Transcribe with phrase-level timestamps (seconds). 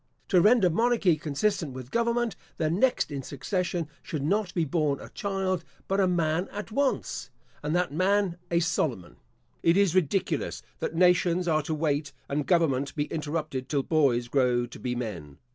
[0.29, 5.09] To render monarchy consistent with government, the next in succession should not be born a
[5.09, 7.29] child, but a man at once,
[7.61, 9.17] and that man a Solomon.
[9.61, 14.65] It is ridiculous that nations are to wait and government be interrupted till boys grow
[14.65, 15.37] to be men.